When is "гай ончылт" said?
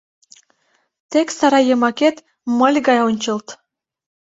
2.87-3.47